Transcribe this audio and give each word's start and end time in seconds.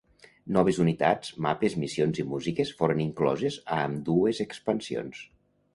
Noves 0.55 0.79
unitats, 0.83 1.33
mapes, 1.47 1.75
missions 1.83 2.23
i 2.23 2.27
músiques 2.33 2.73
foren 2.81 3.05
incloses 3.07 3.61
a 3.79 3.83
ambdues 3.87 4.45
expansions. 4.49 5.27